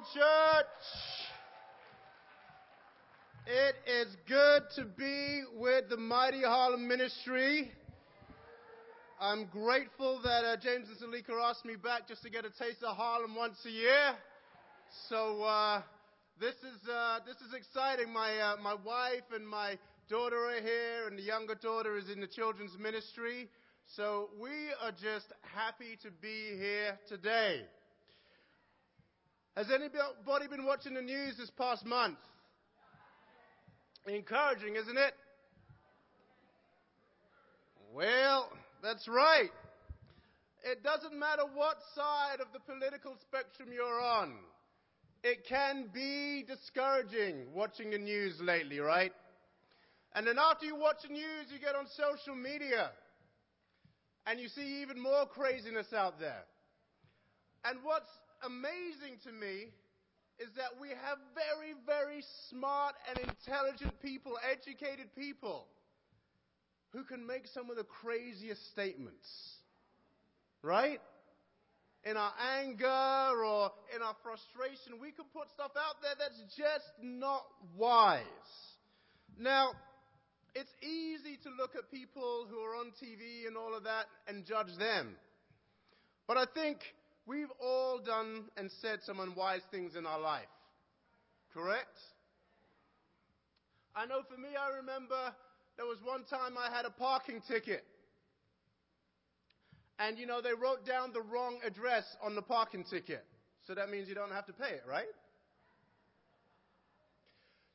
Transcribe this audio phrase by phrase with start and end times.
[0.00, 0.66] morning, church.
[3.46, 7.70] It is good to be with the Mighty Harlem Ministry.
[9.20, 12.82] I'm grateful that uh, James and Salika asked me back just to get a taste
[12.82, 14.14] of Harlem once a year.
[15.08, 15.82] So uh,
[16.38, 18.12] this is uh, this is exciting.
[18.12, 19.78] My uh, my wife and my
[20.08, 23.48] daughter are here, and the younger daughter is in the children's ministry.
[23.96, 24.50] So we
[24.82, 27.62] are just happy to be here today.
[29.56, 32.18] Has anybody been watching the news this past month?
[34.06, 35.14] Encouraging, isn't it?
[37.92, 38.48] Well,
[38.82, 39.50] that's right.
[40.62, 44.34] It doesn't matter what side of the political spectrum you're on.
[45.24, 49.12] It can be discouraging watching the news lately, right?
[50.14, 52.90] And then after you watch the news, you get on social media
[54.26, 56.44] and you see even more craziness out there.
[57.64, 58.08] And what's
[58.44, 59.72] amazing to me
[60.38, 65.66] is that we have very, very smart and intelligent people, educated people,
[66.92, 69.28] who can make some of the craziest statements.
[70.62, 71.00] Right?
[72.04, 76.90] In our anger or in our frustration, we can put stuff out there that's just
[77.02, 77.44] not
[77.76, 78.24] wise.
[79.38, 79.72] Now,
[80.54, 84.44] it's easy to look at people who are on TV and all of that and
[84.46, 85.16] judge them.
[86.26, 86.78] But I think
[87.30, 90.50] We've all done and said some unwise things in our life.
[91.54, 91.96] Correct?
[93.94, 95.14] I know for me, I remember
[95.76, 97.84] there was one time I had a parking ticket.
[100.00, 103.24] And you know, they wrote down the wrong address on the parking ticket.
[103.64, 105.04] So that means you don't have to pay it, right?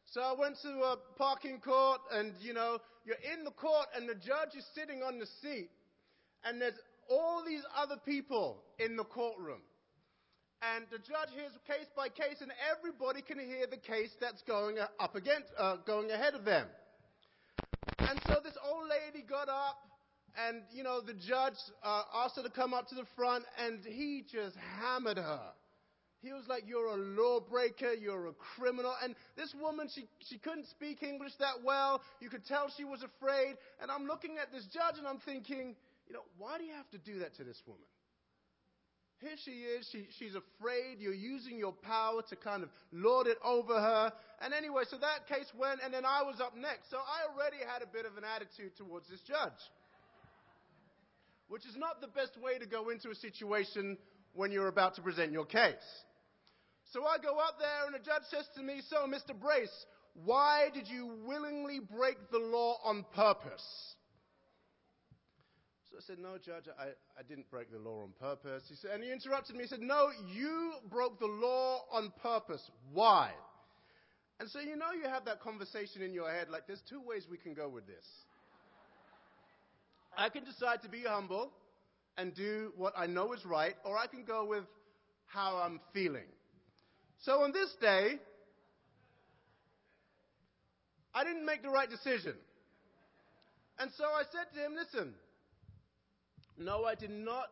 [0.08, 4.10] So I went to a parking court and you know, you're in the court and
[4.10, 5.70] the judge is sitting on the seat
[6.44, 6.76] and there's
[7.10, 9.62] all these other people in the courtroom.
[10.62, 14.78] And the judge hears case by case, and everybody can hear the case that's going
[15.00, 16.68] up against, uh, going ahead of them.
[18.00, 19.78] And so this old lady got up,
[20.48, 23.84] and you know the judge uh, asked her to come up to the front, and
[23.86, 25.52] he just hammered her.
[26.22, 27.94] He was like, "You're a lawbreaker.
[27.94, 32.02] You're a criminal." And this woman, she she couldn't speak English that well.
[32.20, 33.56] You could tell she was afraid.
[33.82, 35.76] And I'm looking at this judge, and I'm thinking,
[36.08, 37.86] you know, why do you have to do that to this woman?
[39.22, 39.88] Here she is.
[39.92, 41.00] She, she's afraid.
[41.00, 44.12] You're using your power to kind of lord it over her.
[44.42, 46.92] And anyway, so that case went, and then I was up next.
[46.92, 49.58] So I already had a bit of an attitude towards this judge,
[51.48, 53.98] which is not the best way to go into a situation
[54.34, 55.74] when you're about to present your case.
[56.92, 59.34] So I go up there, and the judge says to me, So, Mr.
[59.34, 59.86] Brace,
[60.24, 63.96] why did you willingly break the law on purpose?
[65.96, 68.64] So I said, No, Judge, I, I didn't break the law on purpose.
[68.68, 69.64] He said, and he interrupted me.
[69.64, 72.62] He said, No, you broke the law on purpose.
[72.92, 73.32] Why?
[74.40, 77.26] And so you know you have that conversation in your head like there's two ways
[77.32, 78.04] we can go with this.
[80.18, 81.52] I can decide to be humble
[82.18, 84.64] and do what I know is right, or I can go with
[85.28, 86.28] how I'm feeling.
[87.22, 88.16] So on this day,
[91.14, 92.34] I didn't make the right decision.
[93.80, 95.14] And so I said to him, listen,
[96.58, 97.50] no, I did not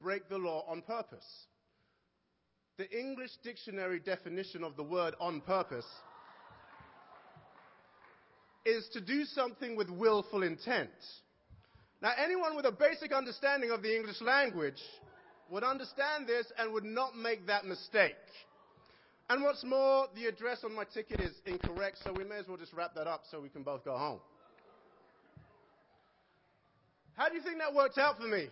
[0.00, 1.26] break the law on purpose.
[2.78, 5.86] The English dictionary definition of the word on purpose
[8.64, 10.90] is to do something with willful intent.
[12.00, 14.80] Now, anyone with a basic understanding of the English language
[15.50, 18.16] would understand this and would not make that mistake.
[19.28, 22.56] And what's more, the address on my ticket is incorrect, so we may as well
[22.56, 24.20] just wrap that up so we can both go home.
[27.16, 28.48] How do you think that worked out for me?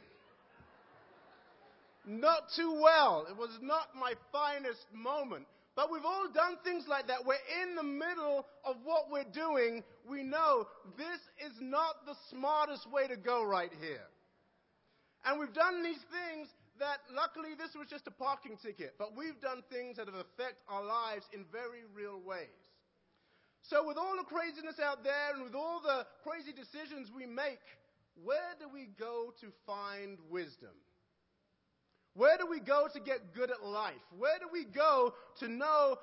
[2.07, 3.27] Not too well.
[3.29, 5.47] It was not my finest moment.
[5.77, 7.25] But we've all done things like that.
[7.25, 9.83] We're in the middle of what we're doing.
[10.09, 10.67] We know
[10.99, 14.05] this is not the smartest way to go right here.
[15.25, 16.49] And we've done these things
[16.81, 20.65] that luckily this was just a parking ticket, but we've done things that have affected
[20.69, 22.61] our lives in very real ways.
[23.63, 27.61] So with all the craziness out there and with all the crazy decisions we make,
[28.25, 30.75] where do we go to find wisdom?
[32.15, 33.95] Where do we go to get good at life?
[34.19, 35.97] Where do we go to know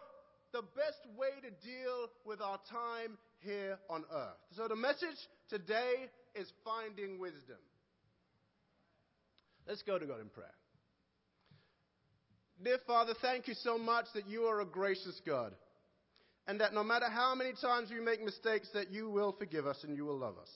[0.54, 4.38] the best way to deal with our time here on earth?
[4.56, 5.18] So the message
[5.50, 7.58] today is finding wisdom.
[9.68, 10.48] Let's go to God in prayer.
[12.64, 15.54] Dear Father, thank you so much that you are a gracious God.
[16.48, 19.84] And that no matter how many times we make mistakes, that you will forgive us
[19.84, 20.50] and you will love us.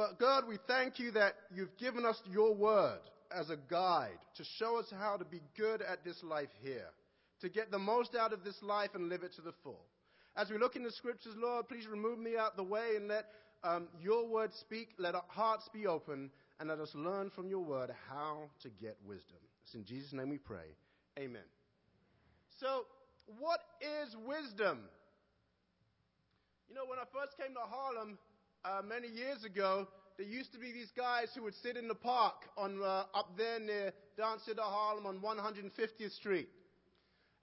[0.00, 3.00] But God, we thank you that you've given us your word
[3.30, 6.86] as a guide to show us how to be good at this life here,
[7.42, 9.84] to get the most out of this life and live it to the full.
[10.36, 13.26] As we look in the scriptures, Lord, please remove me out the way and let
[13.62, 14.88] um, your word speak.
[14.96, 18.96] Let our hearts be open and let us learn from your word how to get
[19.06, 19.36] wisdom.
[19.64, 20.76] It's in Jesus' name we pray.
[21.18, 21.44] Amen.
[22.58, 22.86] So,
[23.38, 24.78] what is wisdom?
[26.70, 28.16] You know, when I first came to Harlem
[28.64, 31.94] uh, many years ago, there used to be these guys who would sit in the
[31.94, 33.92] park on, uh, up there near
[34.44, 36.48] Center Harlem on 150th Street.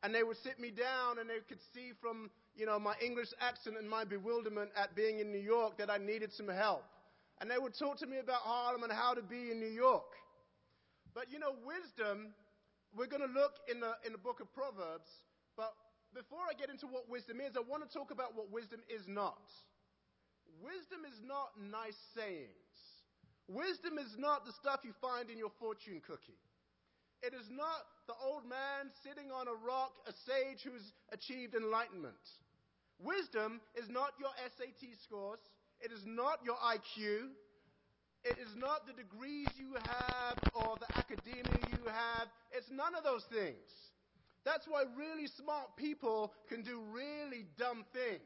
[0.04, 3.30] And they would sit me down and they could see from, you know, my English
[3.42, 6.84] accent and my bewilderment at being in New York that I needed some help.
[7.42, 10.13] And they would talk to me about Harlem and how to be in New York.
[11.16, 12.34] But you know, wisdom,
[12.96, 15.10] we're going to look in the, in the book of Proverbs.
[15.56, 15.74] But
[16.13, 19.02] before I get into what wisdom is, I want to talk about what wisdom is
[19.08, 19.42] not.
[20.63, 22.77] Wisdom is not nice sayings.
[23.48, 26.39] Wisdom is not the stuff you find in your fortune cookie.
[27.21, 32.21] It is not the old man sitting on a rock, a sage who's achieved enlightenment.
[33.00, 35.39] Wisdom is not your SAT scores.
[35.80, 37.30] It is not your IQ.
[38.24, 42.27] It is not the degrees you have or the academia you have.
[42.51, 43.69] It's none of those things.
[44.44, 48.21] That's why really smart people can do really dumb things.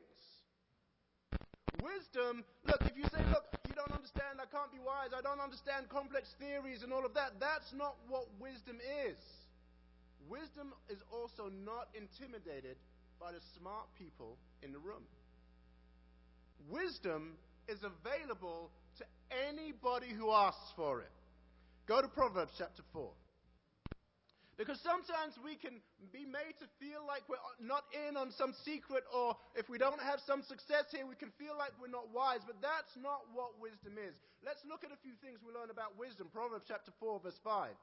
[1.81, 5.41] Wisdom, look, if you say, look, you don't understand, I can't be wise, I don't
[5.41, 8.77] understand complex theories and all of that, that's not what wisdom
[9.09, 9.17] is.
[10.29, 12.77] Wisdom is also not intimidated
[13.19, 15.01] by the smart people in the room.
[16.69, 17.33] Wisdom
[17.67, 19.05] is available to
[19.49, 21.11] anybody who asks for it.
[21.87, 23.09] Go to Proverbs chapter 4.
[24.61, 25.81] Because sometimes we can
[26.13, 29.97] be made to feel like we're not in on some secret, or if we don't
[29.97, 32.45] have some success here, we can feel like we're not wise.
[32.45, 34.13] But that's not what wisdom is.
[34.45, 36.29] Let's look at a few things we learn about wisdom.
[36.29, 37.73] Proverbs chapter 4, verse 5.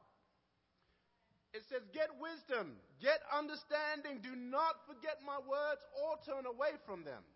[1.51, 4.23] It says, Get wisdom, get understanding.
[4.23, 7.27] Do not forget my words or turn away from them.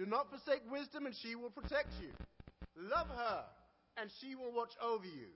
[0.00, 2.08] Do not forsake wisdom, and she will protect you.
[2.72, 3.44] Love her,
[4.00, 5.28] and she will watch over you.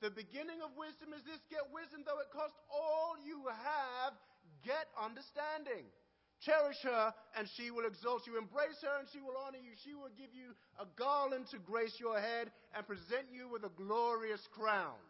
[0.00, 4.14] The beginning of wisdom is this get wisdom, though it cost all you have,
[4.62, 5.90] get understanding.
[6.38, 8.38] Cherish her, and she will exalt you.
[8.38, 9.74] Embrace her, and she will honor you.
[9.82, 13.74] She will give you a garland to grace your head and present you with a
[13.74, 15.02] glorious crown.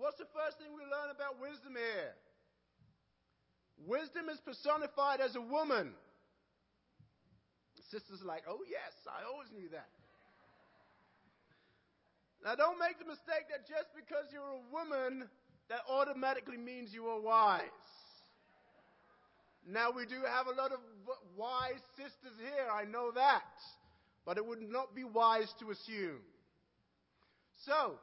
[0.00, 2.16] What's the first thing we learn about wisdom here?
[3.84, 5.92] Wisdom is personified as a woman.
[7.90, 9.92] Sisters like, oh, yes, I always knew that.
[12.44, 15.28] Now, don't make the mistake that just because you're a woman,
[15.68, 17.62] that automatically means you are wise.
[19.68, 20.80] Now, we do have a lot of
[21.36, 23.46] wise sisters here, I know that.
[24.26, 26.18] But it would not be wise to assume.
[27.64, 27.94] So,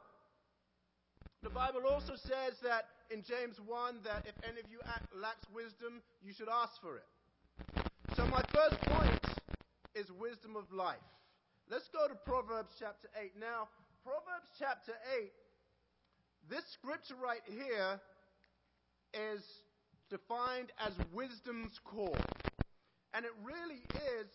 [1.42, 4.78] the Bible also says that in James 1 that if any of you
[5.20, 7.08] lacks wisdom, you should ask for it.
[8.16, 9.20] So, my first point
[9.94, 10.96] is wisdom of life.
[11.70, 13.32] Let's go to Proverbs chapter 8.
[13.38, 13.68] Now,
[14.04, 15.30] Proverbs chapter 8,
[16.48, 18.00] this scripture right here
[19.12, 19.44] is
[20.08, 22.16] defined as wisdom's call.
[23.12, 23.82] And it really
[24.16, 24.28] is,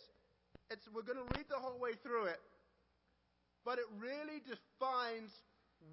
[0.70, 2.40] it's, we're going to read the whole way through it,
[3.66, 5.32] but it really defines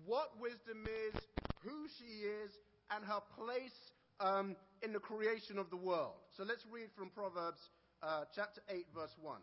[0.04, 1.20] what wisdom is,
[1.64, 2.52] who she is,
[2.94, 6.20] and her place um, in the creation of the world.
[6.36, 7.70] So let's read from Proverbs
[8.02, 9.41] uh, chapter 8, verse 1.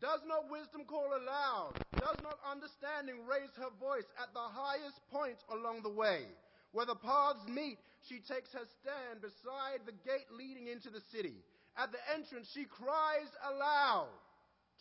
[0.00, 1.72] Does not wisdom call aloud?
[1.96, 6.26] Does not understanding raise her voice at the highest point along the way?
[6.72, 11.36] Where the paths meet, she takes her stand beside the gate leading into the city.
[11.76, 14.08] At the entrance, she cries aloud.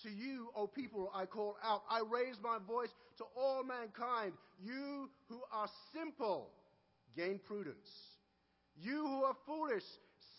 [0.02, 1.84] To you, O people, I call out.
[1.90, 2.90] I raise my voice
[3.20, 4.34] to all mankind.
[4.60, 6.50] You who are simple,
[7.16, 7.90] gain prudence.
[8.76, 9.84] You who are foolish,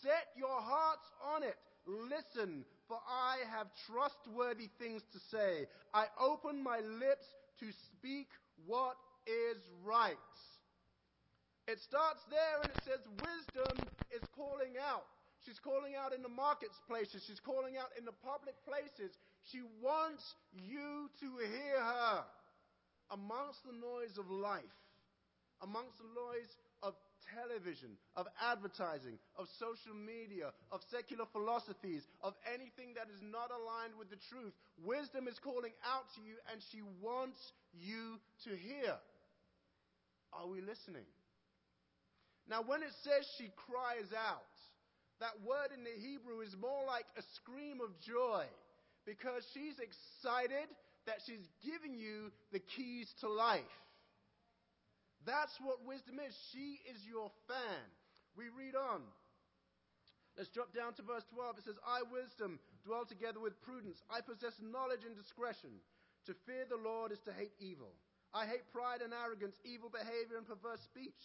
[0.03, 1.55] set your hearts on it.
[1.87, 5.67] Listen, for I have trustworthy things to say.
[5.93, 7.25] I open my lips
[7.59, 8.27] to speak
[8.65, 10.15] what is right.
[11.67, 15.05] It starts there and it says, Wisdom is calling out.
[15.45, 17.25] She's calling out in the marketplaces.
[17.25, 19.13] She's calling out in the public places.
[19.51, 20.23] She wants
[20.53, 22.25] you to hear her
[23.11, 24.77] amongst the noise of life,
[25.61, 26.49] amongst the noise
[27.33, 33.97] television, of advertising, of social media, of secular philosophies, of anything that is not aligned
[33.97, 34.53] with the truth.
[34.83, 37.39] Wisdom is calling out to you and she wants
[37.73, 38.93] you to hear.
[40.33, 41.07] Are we listening?
[42.47, 44.53] Now, when it says she cries out,
[45.19, 48.45] that word in the Hebrew is more like a scream of joy
[49.05, 50.67] because she's excited
[51.05, 53.61] that she's giving you the keys to life.
[55.25, 56.37] That's what wisdom is.
[56.53, 57.85] She is your fan.
[58.37, 59.01] We read on.
[60.37, 61.59] Let's drop down to verse 12.
[61.59, 64.03] It says, I, wisdom, dwell together with prudence.
[64.11, 65.81] I possess knowledge and discretion.
[66.27, 67.95] To fear the Lord is to hate evil.
[68.33, 71.15] I hate pride and arrogance, evil behavior and perverse speech.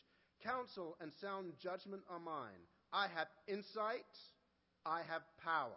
[0.45, 2.63] Counsel and sound judgment are mine.
[2.93, 4.07] I have insight.
[4.87, 5.77] I have power.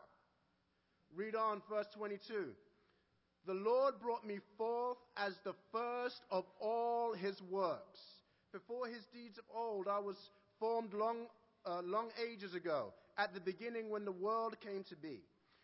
[1.15, 2.53] Read on, verse 22.
[3.45, 8.00] The Lord brought me forth as the first of all his works.
[8.53, 10.15] Before his deeds of old, I was
[10.59, 11.27] formed long,
[11.65, 15.19] uh, long ages ago at the beginning when the world came to be.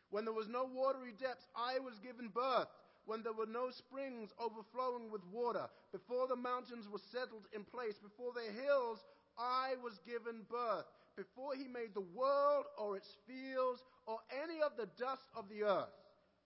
[0.09, 2.67] When there was no watery depths, I was given birth.
[3.05, 7.95] When there were no springs overflowing with water, before the mountains were settled in place,
[8.03, 8.99] before the hills,
[9.37, 10.85] I was given birth.
[11.15, 15.63] Before he made the world or its fields or any of the dust of the
[15.63, 15.95] earth,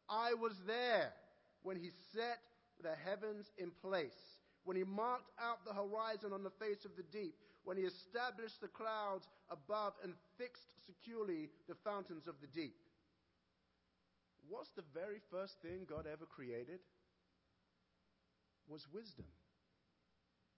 [0.07, 1.11] I was there
[1.63, 2.39] when he set
[2.81, 7.03] the heavens in place, when he marked out the horizon on the face of the
[7.11, 12.75] deep when he established the clouds above and fixed securely the fountains of the deep.
[14.49, 16.79] What's the very first thing God ever created?
[18.67, 19.25] Was wisdom.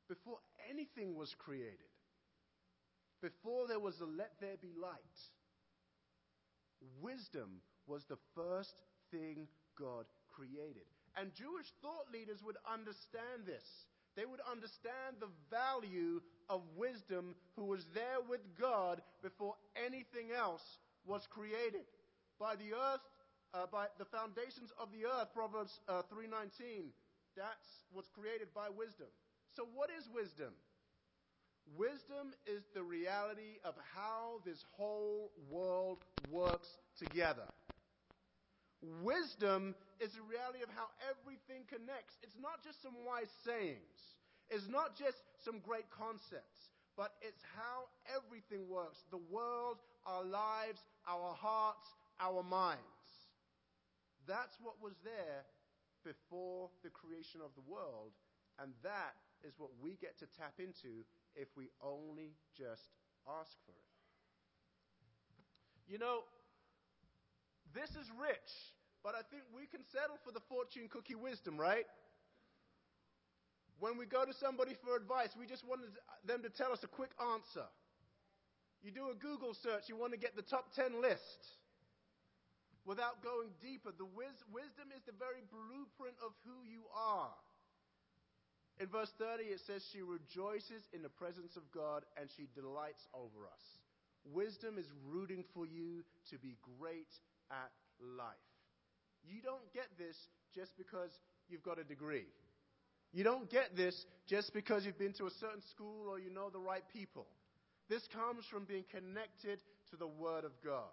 [0.07, 0.37] Before
[0.69, 1.93] anything was created,
[3.21, 5.17] before there was a let there be light,
[7.01, 8.75] wisdom was the first
[9.11, 9.47] thing
[9.79, 10.85] God created.
[11.17, 13.63] And Jewish thought leaders would understand this
[14.15, 20.63] they would understand the value of wisdom who was there with God before anything else
[21.05, 21.83] was created.
[22.39, 23.03] By the earth,
[23.53, 26.91] uh, by the foundations of the earth, Proverbs uh, 3.19,
[27.35, 29.07] that's what's created by wisdom.
[29.55, 30.53] So what is wisdom?
[31.75, 37.47] Wisdom is the reality of how this whole world works together.
[39.01, 42.17] Wisdom is the reality of how everything connects.
[42.23, 43.99] It's not just some wise sayings.
[44.49, 49.01] It's not just some great concepts, but it's how everything works.
[49.09, 51.87] The world, our lives, our hearts,
[52.19, 52.81] our minds.
[54.27, 55.45] That's what was there
[56.03, 58.13] before the creation of the world,
[58.61, 62.93] and that is what we get to tap into if we only just
[63.27, 63.91] ask for it.
[65.91, 66.25] You know,
[67.73, 68.49] this is rich,
[69.05, 71.85] but I think we can settle for the fortune cookie wisdom, right?
[73.77, 75.85] When we go to somebody for advice, we just want
[76.25, 77.69] them to tell us a quick answer.
[78.81, 81.37] You do a Google search, you want to get the top 10 list
[82.81, 83.93] without going deeper.
[83.93, 87.29] The wis- wisdom is the very blueprint of who you are.
[88.81, 93.05] In verse 30, it says, She rejoices in the presence of God and she delights
[93.13, 93.65] over us.
[94.33, 96.01] Wisdom is rooting for you
[96.33, 97.13] to be great
[97.53, 97.69] at
[98.01, 98.54] life.
[99.27, 100.15] You don't get this
[100.53, 101.09] just because
[101.49, 102.25] you've got a degree.
[103.13, 103.95] You don't get this
[104.27, 107.27] just because you've been to a certain school or you know the right people.
[107.89, 110.91] This comes from being connected to the Word of God.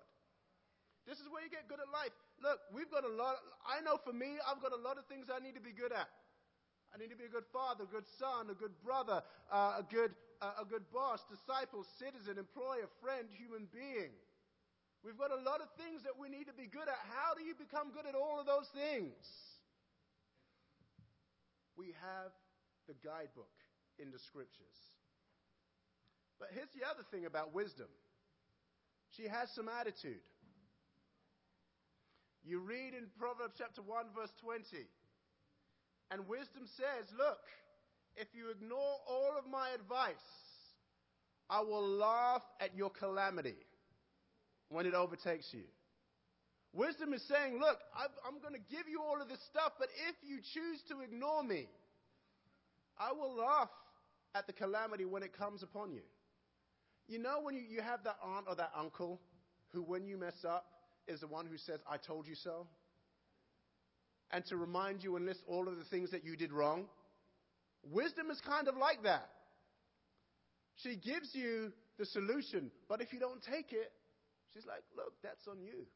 [1.06, 2.14] This is where you get good at life.
[2.38, 3.42] Look, we've got a lot.
[3.66, 5.90] I know for me, I've got a lot of things I need to be good
[5.90, 6.06] at.
[6.94, 9.84] I need to be a good father, a good son, a good brother, uh, a,
[9.88, 10.12] good,
[10.44, 14.12] uh, a good boss, disciple, citizen, employer, friend, human being.
[15.02, 17.00] We've got a lot of things that we need to be good at.
[17.10, 19.18] How do you become good at all of those things?
[21.76, 22.30] We have
[22.86, 23.50] the guidebook
[23.98, 24.78] in the scriptures.
[26.38, 27.90] But here's the other thing about wisdom
[29.16, 30.22] she has some attitude.
[32.44, 34.62] You read in Proverbs chapter 1, verse 20,
[36.10, 37.38] and wisdom says, Look,
[38.16, 40.14] if you ignore all of my advice,
[41.48, 43.56] I will laugh at your calamity
[44.72, 45.62] when it overtakes you.
[46.72, 47.78] Wisdom is saying, Look,
[48.26, 51.42] I'm going to give you all of this stuff, but if you choose to ignore
[51.42, 51.68] me,
[52.98, 53.68] I will laugh
[54.34, 56.00] at the calamity when it comes upon you.
[57.06, 59.20] You know, when you, you have that aunt or that uncle
[59.72, 60.64] who, when you mess up,
[61.06, 62.66] is the one who says, I told you so?
[64.30, 66.86] And to remind you and list all of the things that you did wrong?
[67.90, 69.28] Wisdom is kind of like that.
[70.76, 73.92] She gives you the solution, but if you don't take it,
[74.52, 75.88] she's like, look, that's on you.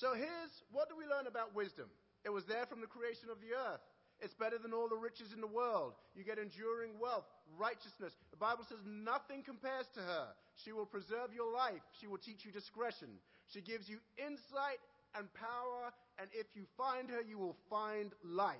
[0.00, 1.88] So here's what do we learn about wisdom?
[2.24, 3.84] It was there from the creation of the earth.
[4.20, 5.92] It's better than all the riches in the world.
[6.16, 7.28] You get enduring wealth,
[7.58, 8.16] righteousness.
[8.30, 10.26] The Bible says nothing compares to her.
[10.64, 11.84] She will preserve your life.
[12.00, 13.20] She will teach you discretion.
[13.52, 14.80] She gives you insight
[15.14, 18.56] and power, and if you find her, you will find life.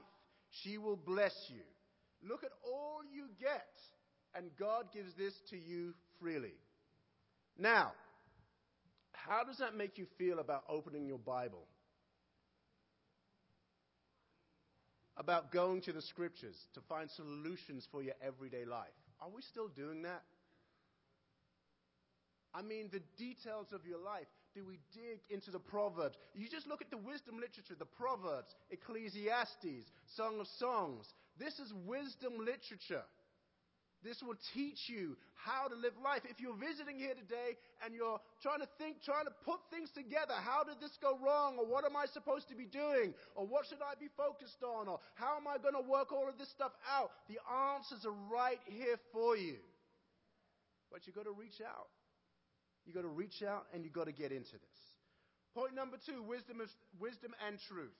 [0.63, 1.65] She will bless you.
[2.23, 3.73] Look at all you get,
[4.35, 6.55] and God gives this to you freely.
[7.59, 7.93] Now,
[9.29, 11.67] how does that make you feel about opening your Bible?
[15.17, 18.93] About going to the scriptures to find solutions for your everyday life.
[19.21, 20.23] Are we still doing that?
[22.55, 24.27] I mean, the details of your life.
[24.55, 26.17] Do we dig into the Proverbs?
[26.35, 31.13] You just look at the wisdom literature, the Proverbs, Ecclesiastes, Song of Songs.
[31.39, 33.05] This is wisdom literature.
[34.07, 36.23] This will teach you how to live life.
[36.31, 40.39] If you're visiting here today and you're trying to think, trying to put things together,
[40.39, 41.59] how did this go wrong?
[41.59, 43.19] Or what am I supposed to be doing?
[43.35, 44.87] Or what should I be focused on?
[44.87, 47.11] Or how am I going to work all of this stuff out?
[47.27, 47.43] The
[47.75, 49.59] answers are right here for you.
[50.95, 51.91] But you've got to reach out.
[52.87, 54.81] You've got to reach out and you've got to get into this.
[55.51, 56.71] Point number two wisdom, is,
[57.03, 57.99] wisdom and truth.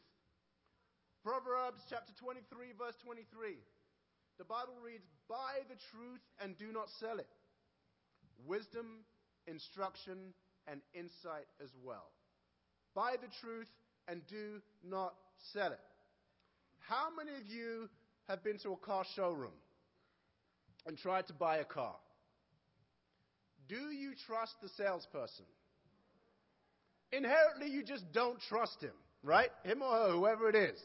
[1.27, 3.59] Proverbs chapter 23, verse 23.
[4.39, 7.29] The Bible reads, Buy the truth and do not sell it.
[8.47, 9.05] Wisdom,
[9.47, 10.35] instruction,
[10.69, 12.11] and insight as well.
[12.95, 13.69] Buy the truth
[14.09, 15.15] and do not
[15.53, 15.81] sell it.
[16.81, 17.89] How many of you
[18.29, 19.57] have been to a car showroom
[20.87, 21.97] and tried to buy a car?
[23.69, 25.47] Do you trust the salesperson?
[27.11, 29.51] Inherently, you just don't trust him, right?
[29.65, 30.81] Him or her, whoever it is.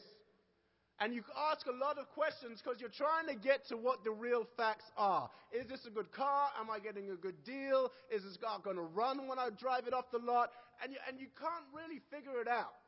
[1.02, 4.12] And you ask a lot of questions because you're trying to get to what the
[4.12, 5.28] real facts are.
[5.50, 6.46] Is this a good car?
[6.60, 7.90] Am I getting a good deal?
[8.06, 10.54] Is this car going to run when I drive it off the lot?
[10.78, 12.78] And you, and you can't really figure it out.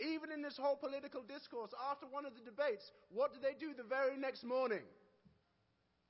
[0.00, 3.76] Even in this whole political discourse, after one of the debates, what do they do
[3.76, 4.80] the very next morning?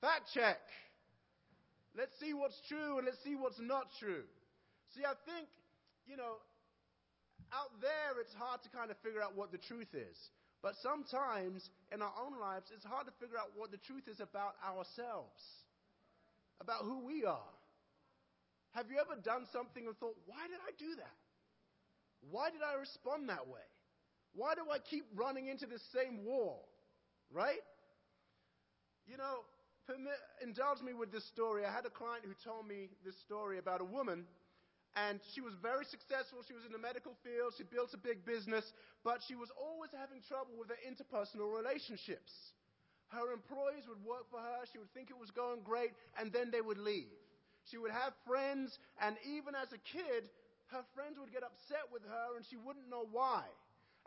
[0.01, 0.63] Fact check.
[1.99, 4.23] Let's see what's true and let's see what's not true.
[4.95, 5.51] See, I think,
[6.07, 6.39] you know,
[7.51, 10.15] out there it's hard to kind of figure out what the truth is.
[10.63, 14.21] But sometimes in our own lives, it's hard to figure out what the truth is
[14.21, 15.43] about ourselves,
[16.61, 17.53] about who we are.
[18.73, 21.19] Have you ever done something and thought, why did I do that?
[22.31, 23.67] Why did I respond that way?
[24.35, 26.69] Why do I keep running into this same wall?
[27.33, 27.61] Right?
[29.07, 29.43] You know,
[29.87, 31.65] permit, indulge me with this story.
[31.67, 34.25] I had a client who told me this story about a woman,
[34.97, 36.45] and she was very successful.
[36.47, 37.55] She was in the medical field.
[37.57, 38.65] She built a big business,
[39.05, 42.33] but she was always having trouble with her interpersonal relationships.
[43.09, 44.65] Her employees would work for her.
[44.73, 47.13] She would think it was going great, and then they would leave.
[47.71, 50.29] She would have friends, and even as a kid,
[50.73, 53.45] her friends would get upset with her, and she wouldn't know why.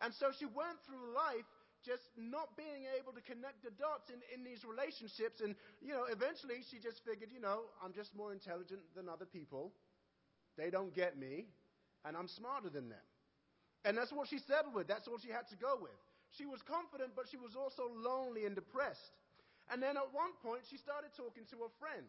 [0.01, 1.45] And so she went through life
[1.85, 5.39] just not being able to connect the dots in, in these relationships.
[5.39, 5.53] And,
[5.85, 9.71] you know, eventually she just figured, you know, I'm just more intelligent than other people.
[10.57, 11.45] They don't get me,
[12.05, 13.05] and I'm smarter than them.
[13.83, 14.87] And that's what she settled with.
[14.87, 15.99] That's what she had to go with.
[16.37, 19.13] She was confident, but she was also lonely and depressed.
[19.71, 22.05] And then at one point, she started talking to a friend.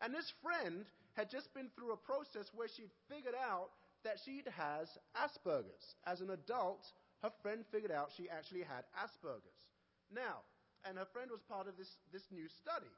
[0.00, 3.70] And this friend had just been through a process where she'd figured out
[4.04, 4.86] that she has
[5.18, 5.98] Asperger's.
[6.06, 6.86] As an adult,
[7.22, 9.62] her friend figured out she actually had Asperger's.
[10.14, 10.46] Now,
[10.86, 12.90] and her friend was part of this, this new study.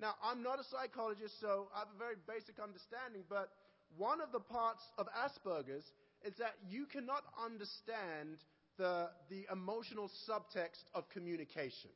[0.00, 3.52] Now, I'm not a psychologist, so I have a very basic understanding, but
[3.96, 5.84] one of the parts of Asperger's
[6.24, 8.38] is that you cannot understand
[8.78, 11.90] the, the emotional subtext of communication.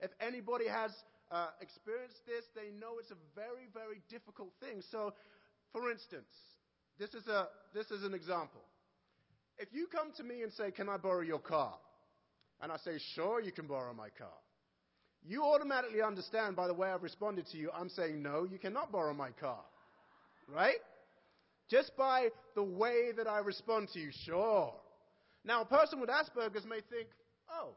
[0.00, 0.92] If anybody has
[1.30, 4.82] uh, experienced this, they know it's a very, very difficult thing.
[4.90, 5.14] So,
[5.72, 6.28] for instance,
[6.98, 8.62] this is, a, this is an example.
[9.58, 11.74] If you come to me and say, Can I borrow your car?
[12.60, 14.28] And I say, Sure, you can borrow my car.
[15.26, 18.92] You automatically understand by the way I've responded to you, I'm saying, No, you cannot
[18.92, 19.60] borrow my car.
[20.52, 20.78] Right?
[21.68, 24.72] Just by the way that I respond to you, sure.
[25.44, 27.08] Now, a person with Asperger's may think,
[27.50, 27.70] Oh,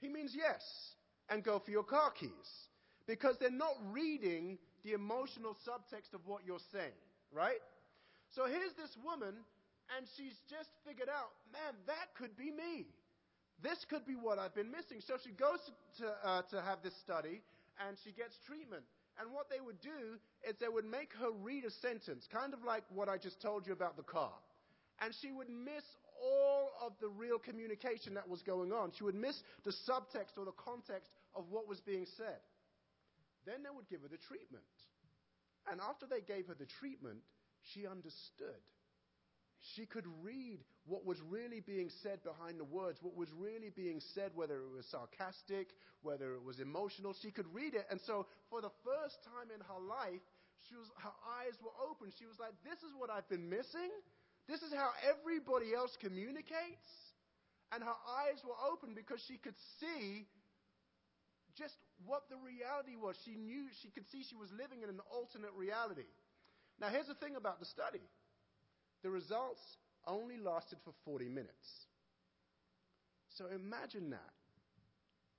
[0.00, 0.62] he means yes,
[1.30, 2.30] and go for your car keys.
[3.06, 6.96] Because they're not reading the emotional subtext of what you're saying,
[7.32, 7.62] right?
[8.34, 9.34] So here's this woman
[9.96, 12.86] and she's just figured out, man, that could be me.
[13.62, 15.00] This could be what I've been missing.
[15.06, 15.62] So she goes
[15.98, 17.40] to, uh, to have this study
[17.86, 18.82] and she gets treatment.
[19.18, 22.62] And what they would do is they would make her read a sentence, kind of
[22.64, 24.32] like what I just told you about the car.
[25.00, 25.84] And she would miss
[26.22, 28.92] all of the real communication that was going on.
[28.96, 32.40] She would miss the subtext or the context of what was being said.
[33.44, 34.64] Then they would give her the treatment.
[35.70, 37.18] And after they gave her the treatment,
[37.72, 38.62] she understood.
[39.74, 44.00] She could read what was really being said behind the words, what was really being
[44.14, 47.14] said, whether it was sarcastic, whether it was emotional.
[47.22, 47.86] She could read it.
[47.90, 50.22] And so, for the first time in her life,
[50.68, 52.12] she was, her eyes were open.
[52.18, 53.90] She was like, This is what I've been missing.
[54.46, 56.86] This is how everybody else communicates.
[57.74, 60.30] And her eyes were open because she could see
[61.58, 61.74] just
[62.06, 63.18] what the reality was.
[63.26, 66.06] She knew, she could see she was living in an alternate reality.
[66.78, 68.04] Now, here's the thing about the study
[69.02, 69.62] the results
[70.06, 71.86] only lasted for 40 minutes.
[73.36, 74.32] So imagine that.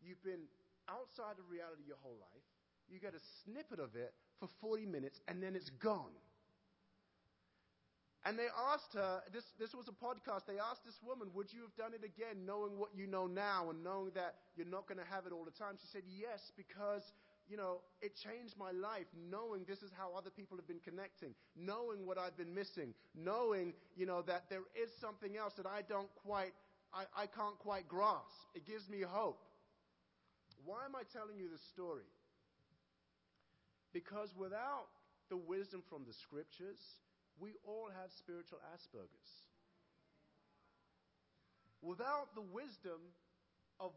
[0.01, 0.45] You've been
[0.87, 2.45] outside of reality your whole life.
[2.87, 6.13] You get a snippet of it for 40 minutes, and then it's gone.
[8.25, 11.61] And they asked her, this, this was a podcast, they asked this woman, Would you
[11.61, 14.99] have done it again knowing what you know now and knowing that you're not going
[14.99, 15.79] to have it all the time?
[15.79, 17.03] She said, Yes, because
[17.49, 21.33] you know, it changed my life knowing this is how other people have been connecting,
[21.55, 25.81] knowing what I've been missing, knowing, you know, that there is something else that I
[25.87, 26.51] don't quite,
[26.93, 28.35] I, I can't quite grasp.
[28.53, 29.39] It gives me hope.
[30.65, 32.07] Why am I telling you this story?
[33.93, 34.91] Because without
[35.29, 36.79] the wisdom from the scriptures,
[37.39, 39.31] we all have spiritual Asperger's.
[41.81, 42.99] Without the wisdom
[43.79, 43.91] of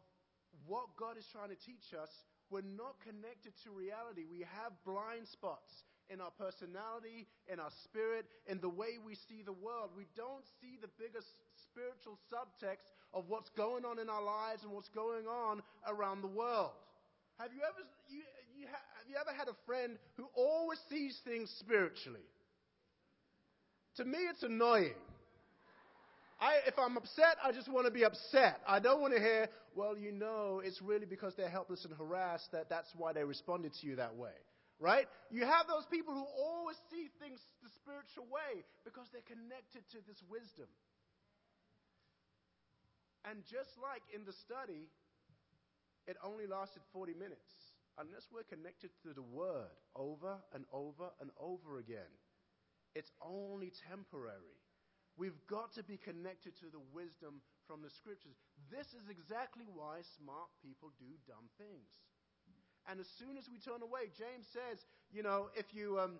[0.67, 2.11] what God is trying to teach us,
[2.51, 4.27] we're not connected to reality.
[4.27, 5.71] We have blind spots
[6.11, 9.95] in our personality, in our spirit, in the way we see the world.
[9.97, 11.31] We don't see the biggest
[11.71, 16.33] spiritual subtext of what's going on in our lives and what's going on around the
[16.35, 16.75] world.
[17.39, 18.21] Have you ever, you,
[18.59, 22.27] you ha, have you ever had a friend who always sees things spiritually?
[23.97, 24.99] To me, it's annoying.
[26.41, 28.61] I, if I'm upset, I just want to be upset.
[28.67, 32.51] I don't want to hear, well, you know, it's really because they're helpless and harassed
[32.53, 34.33] that that's why they responded to you that way.
[34.81, 35.05] Right?
[35.31, 39.99] You have those people who always see things the spiritual way because they're connected to
[40.09, 40.73] this wisdom.
[43.29, 44.89] And just like in the study,
[46.09, 47.53] it only lasted 40 minutes.
[47.99, 52.09] Unless we're connected to the Word over and over and over again,
[52.95, 54.57] it's only temporary.
[55.17, 58.37] We've got to be connected to the wisdom from the scriptures.
[58.71, 61.91] This is exactly why smart people do dumb things.
[62.89, 64.81] And as soon as we turn away, James says,
[65.13, 66.17] you know, if you, um,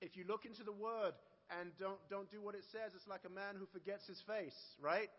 [0.00, 1.12] if you look into the word
[1.60, 4.56] and don't, don't do what it says, it's like a man who forgets his face,
[4.80, 5.10] right?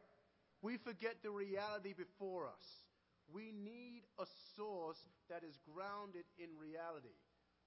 [0.61, 2.65] We forget the reality before us.
[3.27, 7.13] We need a source that is grounded in reality.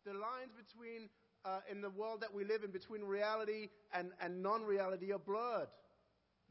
[0.09, 1.13] The lines between
[1.45, 5.19] uh, in the world that we live in between reality and, and non reality are
[5.19, 5.69] blurred.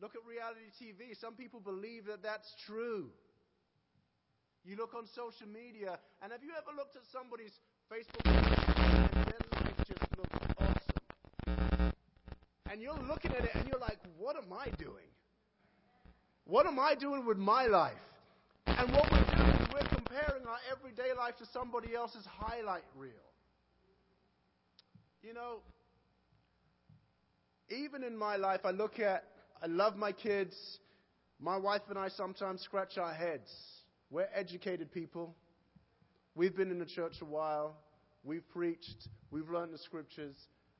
[0.01, 1.19] Look at reality TV.
[1.19, 3.09] Some people believe that that's true.
[4.63, 7.53] You look on social media, and have you ever looked at somebody's
[7.91, 11.93] Facebook and their life just looks awesome?
[12.71, 15.09] And you're looking at it and you're like, what am I doing?
[16.45, 17.93] What am I doing with my life?
[18.65, 23.28] And what we're doing is we're comparing our everyday life to somebody else's highlight reel.
[25.21, 25.57] You know,
[27.69, 29.25] even in my life, I look at,
[29.61, 30.55] I love my kids.
[31.41, 33.51] My wife and I sometimes scratch our heads.
[34.09, 35.35] We're educated people.
[36.35, 37.75] We've been in the church a while.
[38.23, 39.09] We've preached.
[39.29, 40.35] We've learned the scriptures.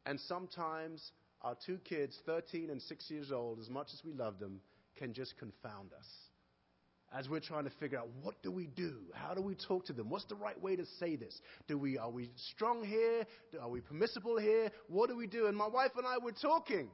[0.06, 4.40] And sometimes our two kids, 13 and 6 years old, as much as we love
[4.40, 4.62] them,
[4.98, 6.08] can just confound us
[7.12, 8.96] as we're trying to figure out what do we do?
[9.14, 10.10] How do we talk to them?
[10.10, 11.42] What's the right way to say this?
[11.68, 13.26] Do we, are we strong here?
[13.60, 14.72] Are we permissible here?
[14.88, 15.48] What do we do?
[15.48, 16.90] And my wife and I were talking.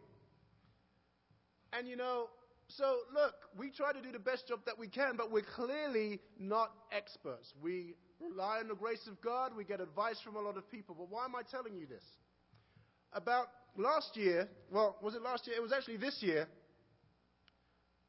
[1.74, 2.30] And you know,
[2.68, 6.22] so look, we try to do the best job that we can, but we're clearly
[6.40, 7.54] not experts.
[7.62, 9.52] We rely on the grace of God.
[9.56, 10.96] We get advice from a lot of people.
[10.98, 12.04] But why am I telling you this?
[13.12, 13.48] About
[13.78, 15.58] last year, well, was it last year?
[15.58, 16.48] It was actually this year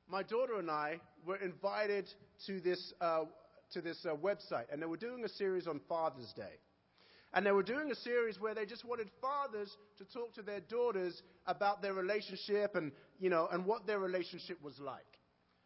[0.09, 2.09] my daughter and I were invited
[2.47, 3.25] to this, uh,
[3.73, 6.59] to this uh, website, and they were doing a series on Father's Day.
[7.33, 10.61] And they were doing a series where they just wanted fathers to talk to their
[10.61, 15.05] daughters about their relationship and, you know, and what their relationship was like.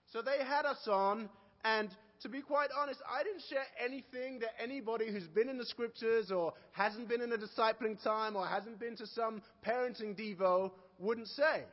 [0.06, 1.28] So they had us on,
[1.64, 1.90] and
[2.22, 6.32] to be quite honest, I didn't share anything that anybody who's been in the scriptures
[6.32, 11.28] or hasn't been in a discipling time or hasn't been to some parenting devo wouldn't
[11.28, 11.64] say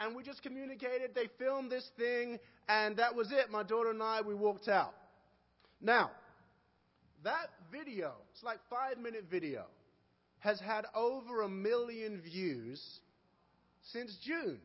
[0.00, 1.10] and we just communicated.
[1.14, 3.50] They filmed this thing, and that was it.
[3.50, 4.94] My daughter and I, we walked out.
[5.80, 6.10] Now,
[7.22, 9.66] that video, it's like five minute video,
[10.38, 12.82] has had over a million views
[13.92, 14.58] since June.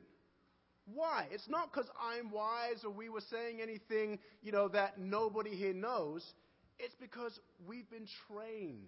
[0.93, 1.27] Why?
[1.31, 5.73] It's not because I'm wise or we were saying anything, you know, that nobody here
[5.73, 6.23] knows.
[6.79, 8.87] It's because we've been trained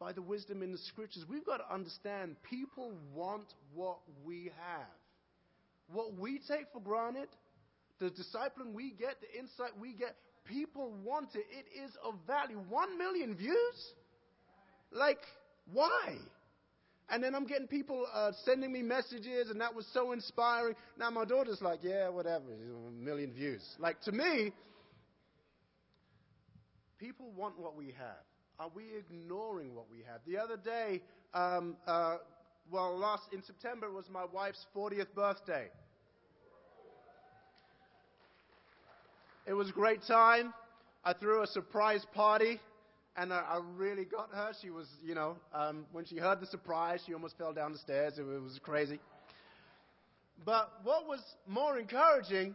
[0.00, 1.24] by the wisdom in the scriptures.
[1.28, 4.99] We've got to understand people want what we have.
[5.92, 7.28] What we take for granted,
[7.98, 11.44] the discipline we get, the insight we get, people want it.
[11.50, 12.60] It is of value.
[12.68, 13.94] One million views?
[14.92, 15.20] Like,
[15.72, 16.16] why?
[17.08, 20.76] And then I'm getting people uh, sending me messages, and that was so inspiring.
[20.96, 23.62] Now my daughter's like, yeah, whatever, a million views.
[23.78, 24.52] Like, to me,
[26.98, 28.24] people want what we have.
[28.60, 30.20] Are we ignoring what we have?
[30.26, 31.02] The other day,
[31.34, 32.18] um, uh,
[32.70, 35.68] well, last in September was my wife's 40th birthday.
[39.50, 40.54] It was a great time.
[41.04, 42.60] I threw a surprise party.
[43.16, 44.52] And I, I really got her.
[44.62, 47.78] She was, you know, um, when she heard the surprise, she almost fell down the
[47.78, 48.12] stairs.
[48.16, 49.00] It, it was crazy.
[50.44, 52.54] But what was more encouraging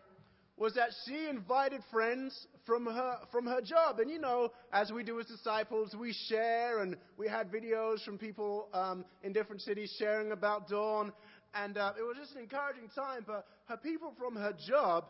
[0.55, 3.99] was that she invited friends from her from her job.
[3.99, 8.17] And you know, as we do as disciples, we share, and we had videos from
[8.17, 11.11] people um, in different cities sharing about Dawn.
[11.55, 13.25] And uh, it was just an encouraging time.
[13.27, 15.03] But her people from her job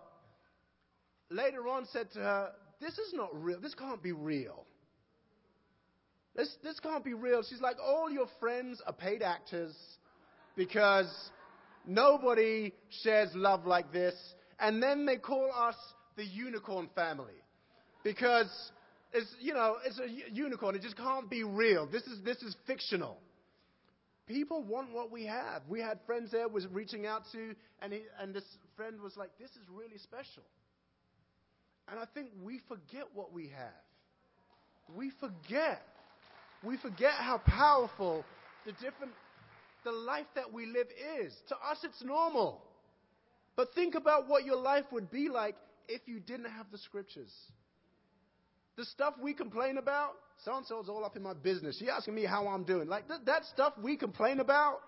[1.30, 3.60] later on said to her, "This is not real.
[3.60, 4.66] This can't be real."
[6.36, 7.44] This, this can't be real.
[7.44, 9.74] She's like, all your friends are paid actors
[10.56, 11.10] because
[11.88, 14.16] nobody shares love like this.
[14.60, 15.76] And then they call us
[16.18, 17.42] the unicorn family
[18.04, 18.50] because
[19.14, 20.76] it's, you know, it's a unicorn.
[20.76, 21.88] It just can't be real.
[21.88, 23.18] This is, this is fictional.
[24.28, 25.62] People want what we have.
[25.70, 28.44] We had friends there was reaching out to, and, he, and this
[28.76, 30.44] friend was like, this is really special.
[31.90, 33.84] And I think we forget what we have.
[34.96, 35.82] We forget
[36.66, 38.26] we forget how powerful
[38.66, 39.14] the different,
[39.84, 40.88] the life that we live
[41.22, 41.34] is.
[41.50, 42.62] To us, it's normal.
[43.56, 45.56] But think about what your life would be like
[45.88, 47.32] if you didn't have the scriptures.
[48.78, 51.78] The stuff we complain about, so and so's all up in my business.
[51.80, 52.88] She asking me how I'm doing.
[52.88, 54.80] Like th- that stuff we complain about,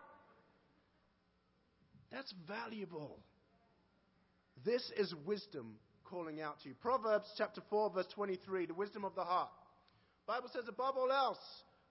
[2.11, 3.19] that's valuable.
[4.65, 5.75] This is wisdom
[6.09, 6.75] calling out to you.
[6.81, 9.49] Proverbs chapter 4, verse 23, the wisdom of the heart.
[10.25, 11.37] Bible says, above all else,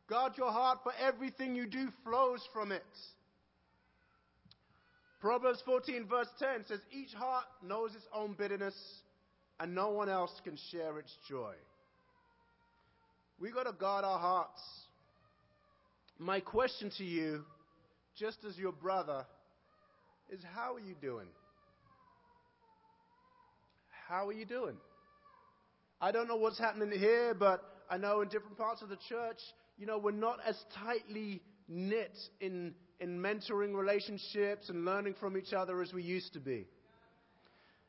[0.08, 2.82] guard your heart, for everything you do flows from it.
[5.20, 8.76] Proverbs 14, verse 10 says, Each heart knows its own bitterness,
[9.58, 11.54] and no one else can share its joy.
[13.40, 14.60] We've got to guard our hearts.
[16.18, 17.44] My question to you,
[18.18, 19.26] just as your brother,
[20.30, 21.26] is how are you doing?
[24.08, 24.76] How are you doing?
[26.00, 29.38] I don't know what's happening here, but I know in different parts of the church,
[29.78, 35.52] you know, we're not as tightly knit in, in mentoring relationships and learning from each
[35.52, 36.66] other as we used to be.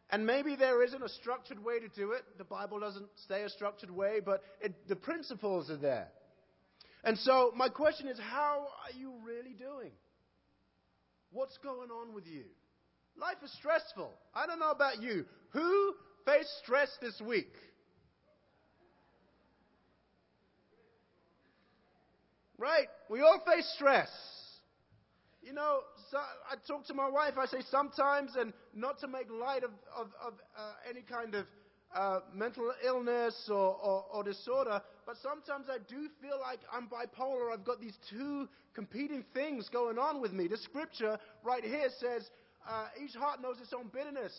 [0.09, 2.23] And maybe there isn't a structured way to do it.
[2.37, 6.07] The Bible doesn't say a structured way, but it, the principles are there.
[7.03, 9.91] And so, my question is how are you really doing?
[11.31, 12.45] What's going on with you?
[13.19, 14.13] Life is stressful.
[14.33, 15.25] I don't know about you.
[15.51, 15.93] Who
[16.27, 17.53] faced stress this week?
[22.57, 22.87] Right?
[23.09, 24.09] We all face stress.
[25.41, 25.79] You know,
[26.11, 29.71] so I talk to my wife, I say sometimes, and not to make light of,
[29.95, 31.45] of, of uh, any kind of
[31.95, 37.53] uh, mental illness or, or, or, disorder, but sometimes I do feel like I'm bipolar.
[37.53, 40.49] I've got these two competing things going on with me.
[40.49, 42.29] The scripture right here says,
[42.67, 44.33] uh, each heart knows its own bitterness,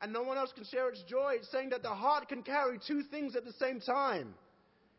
[0.00, 1.34] and no one else can share its joy.
[1.36, 4.34] It's saying that the heart can carry two things at the same time.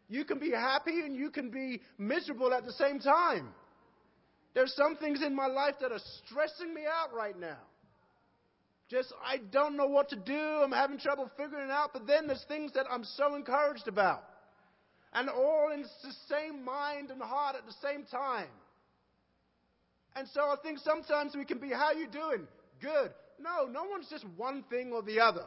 [0.09, 3.49] You can be happy and you can be miserable at the same time.
[4.53, 7.59] There's some things in my life that are stressing me out right now.
[8.89, 10.33] Just, I don't know what to do.
[10.33, 11.91] I'm having trouble figuring it out.
[11.93, 14.23] But then there's things that I'm so encouraged about.
[15.13, 18.47] And all in the same mind and heart at the same time.
[20.15, 22.47] And so I think sometimes we can be, how you doing?
[22.81, 23.11] Good.
[23.39, 25.45] No, no one's just one thing or the other.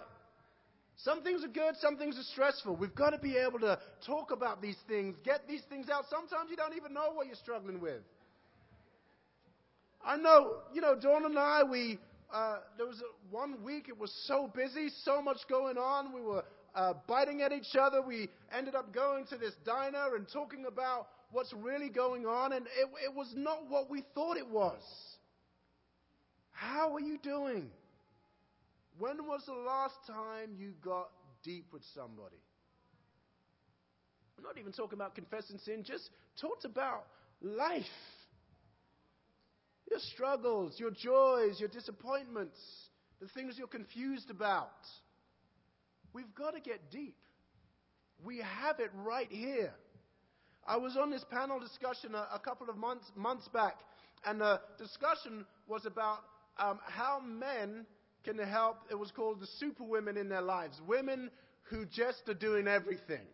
[0.97, 2.77] Some things are good, some things are stressful.
[2.77, 6.05] We've got to be able to talk about these things, get these things out.
[6.11, 8.03] Sometimes you don't even know what you're struggling with.
[10.05, 11.99] I know, you know, Dawn and I, we,
[12.33, 16.13] uh, there was one week, it was so busy, so much going on.
[16.13, 18.03] We were uh, biting at each other.
[18.03, 22.67] We ended up going to this diner and talking about what's really going on, and
[22.67, 24.81] it, it was not what we thought it was.
[26.51, 27.71] How are you doing?
[29.01, 31.09] When was the last time you got
[31.43, 32.37] deep with somebody?
[34.37, 37.07] I'm not even talking about confessing sin, just talked about
[37.41, 37.83] life.
[39.91, 42.61] Your struggles, your joys, your disappointments,
[43.23, 44.69] the things you're confused about.
[46.13, 47.17] We've got to get deep.
[48.23, 49.73] We have it right here.
[50.67, 53.79] I was on this panel discussion a, a couple of months, months back,
[54.27, 56.19] and the discussion was about
[56.59, 57.87] um, how men
[58.25, 58.79] can help.
[58.91, 60.81] It was called the super women in their lives.
[60.87, 61.31] Women
[61.65, 63.27] who just are doing everything.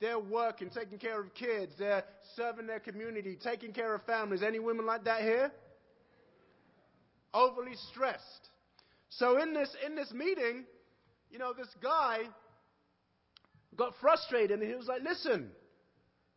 [0.00, 2.02] They're working, taking care of kids, they're
[2.34, 4.42] serving their community, taking care of families.
[4.42, 5.52] Any women like that here?
[7.32, 8.48] Overly stressed.
[9.10, 10.64] So in this in this meeting,
[11.30, 12.22] you know, this guy
[13.76, 15.52] got frustrated and he was like, "Listen,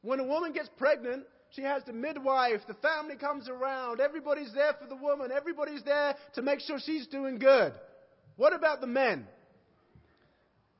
[0.01, 4.73] when a woman gets pregnant, she has the midwife, the family comes around, everybody's there
[4.73, 7.73] for the woman, everybody's there to make sure she's doing good.
[8.35, 9.27] What about the men?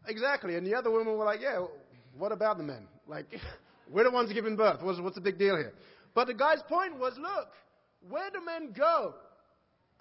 [0.07, 0.55] Exactly.
[0.55, 1.65] And the other women were like, yeah,
[2.17, 2.87] what about the men?
[3.07, 3.25] Like,
[3.91, 4.81] We're the ones giving birth.
[4.81, 5.73] What's, what's the big deal here?
[6.13, 7.49] But the guy's point was look,
[8.09, 9.13] where do men go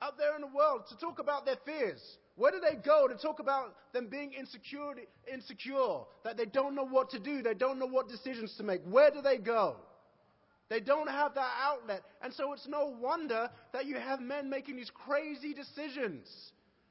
[0.01, 2.01] out there in the world to talk about their fears?
[2.37, 4.95] Where do they go to talk about them being insecure,
[5.33, 8.83] insecure, that they don't know what to do, they don't know what decisions to make?
[8.85, 9.77] Where do they go?
[10.71, 12.03] They don't have that outlet.
[12.23, 16.27] And so it's no wonder that you have men making these crazy decisions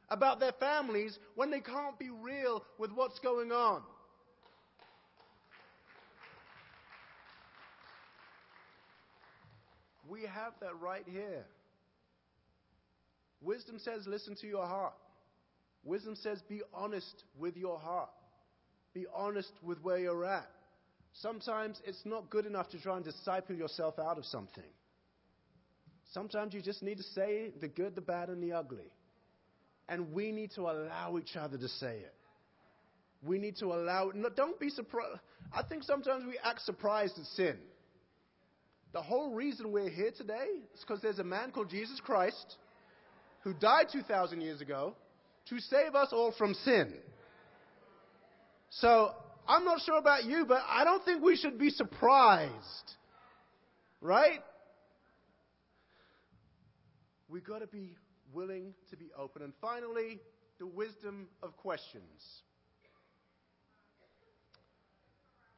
[0.09, 3.81] about their families when they can't be real with what's going on.
[10.07, 11.45] We have that right here.
[13.41, 14.93] Wisdom says, listen to your heart.
[15.83, 18.11] Wisdom says, be honest with your heart.
[18.93, 20.49] Be honest with where you're at.
[21.21, 24.63] Sometimes it's not good enough to try and disciple yourself out of something.
[26.11, 28.91] Sometimes you just need to say the good, the bad, and the ugly.
[29.89, 32.13] And we need to allow each other to say it.
[33.25, 34.15] We need to allow it.
[34.15, 35.19] No, don't be surprised.
[35.55, 37.57] I think sometimes we act surprised at sin.
[38.91, 42.57] The whole reason we're here today is because there's a man called Jesus Christ
[43.41, 44.95] who died 2,000 years ago
[45.49, 46.93] to save us all from sin.
[48.69, 49.13] So,
[49.47, 52.93] I'm not sure about you, but I don't think we should be surprised.
[54.01, 54.41] Right?
[57.29, 57.95] We've got to be
[58.33, 59.41] willing to be open.
[59.41, 60.19] And finally,
[60.59, 62.03] the wisdom of questions.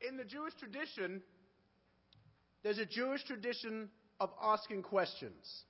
[0.07, 1.21] In the Jewish tradition,
[2.63, 5.63] there's a Jewish tradition of asking questions.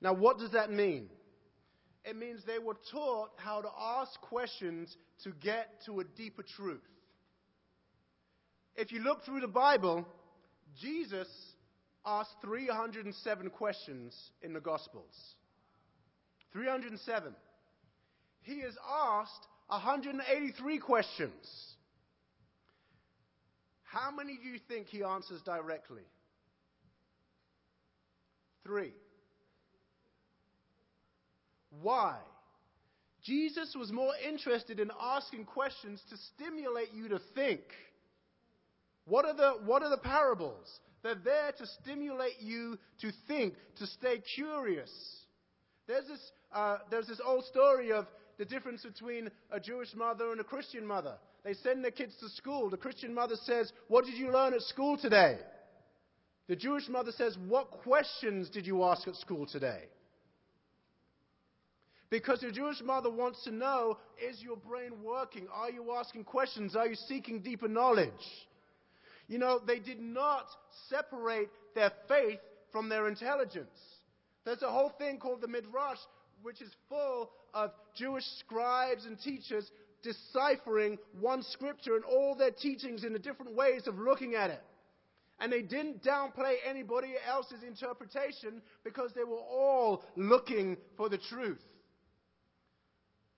[0.00, 1.08] Now, what does that mean?
[2.04, 6.82] It means they were taught how to ask questions to get to a deeper truth.
[8.76, 10.06] If you look through the Bible,
[10.80, 11.28] Jesus
[12.04, 15.14] asked 307 questions in the Gospels.
[16.52, 17.34] 307.
[18.42, 21.74] He has asked 183 questions.
[23.84, 26.02] How many do you think he answers directly?
[28.64, 28.92] Three.
[31.82, 32.16] Why?
[33.22, 37.60] Jesus was more interested in asking questions to stimulate you to think.
[39.06, 40.68] What are the, what are the parables?
[41.02, 44.90] They're there to stimulate you to think, to stay curious.
[45.88, 48.06] There's this, uh, there's this old story of
[48.38, 51.14] the difference between a Jewish mother and a Christian mother.
[51.44, 52.70] They send their kids to school.
[52.70, 55.38] The Christian mother says, What did you learn at school today?
[56.48, 59.82] The Jewish mother says, What questions did you ask at school today?
[62.10, 65.48] Because the Jewish mother wants to know is your brain working?
[65.52, 66.76] Are you asking questions?
[66.76, 68.10] Are you seeking deeper knowledge?
[69.32, 70.44] You know, they did not
[70.90, 72.38] separate their faith
[72.70, 73.78] from their intelligence.
[74.44, 75.96] There's a whole thing called the Midrash,
[76.42, 79.70] which is full of Jewish scribes and teachers
[80.02, 84.62] deciphering one scripture and all their teachings in the different ways of looking at it.
[85.40, 91.62] And they didn't downplay anybody else's interpretation because they were all looking for the truth.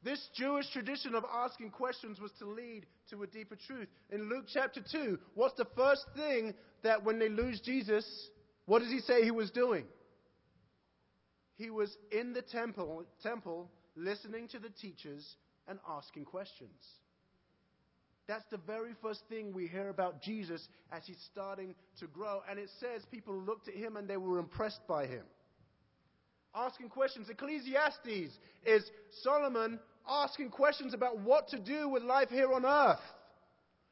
[0.04, 3.88] This Jewish tradition of asking questions was to lead to a deeper truth.
[4.10, 8.04] In Luke chapter 2, what's the first thing that when they lose Jesus,
[8.66, 9.84] what does he say he was doing?
[11.56, 15.36] He was in the temple, temple listening to the teachers
[15.66, 16.82] and asking questions.
[18.26, 22.42] That's the very first thing we hear about Jesus as he's starting to grow.
[22.48, 25.24] And it says people looked at him and they were impressed by him.
[26.54, 27.28] Asking questions.
[27.28, 28.90] Ecclesiastes is
[29.22, 33.00] Solomon asking questions about what to do with life here on earth.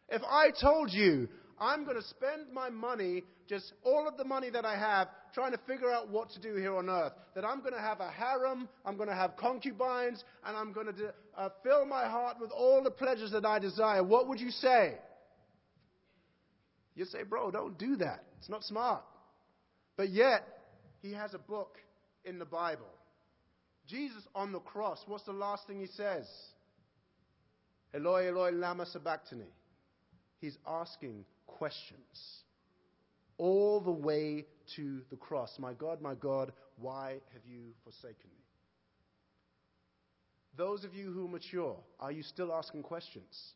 [0.09, 4.51] If I told you I'm going to spend my money, just all of the money
[4.51, 7.61] that I have, trying to figure out what to do here on earth, that I'm
[7.61, 11.14] going to have a harem, I'm going to have concubines, and I'm going to de-
[11.37, 14.94] uh, fill my heart with all the pleasures that I desire, what would you say?
[16.94, 18.25] You say, bro, don't do that.
[18.38, 19.03] It's not smart.
[19.96, 20.42] But yet,
[21.01, 21.79] he has a book
[22.25, 22.87] in the Bible
[23.93, 26.27] Jesus on the cross, what's the last thing he says?
[27.93, 29.53] Eloi, Eloi, lama sabachthani.
[30.40, 32.43] He's asking questions
[33.37, 35.59] all the way to the cross.
[35.59, 38.40] My God, my God, why have you forsaken me?
[40.57, 43.53] Those of you who mature, are you still asking questions?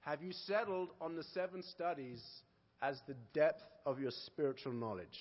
[0.00, 2.22] Have you settled on the seven studies
[2.82, 5.18] as the depth of your spiritual knowledge?